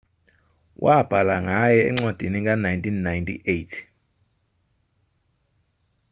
wabhala 0.85 1.35
ngaye 1.45 1.79
encwadini 1.89 2.39
ka-1998 2.45 3.69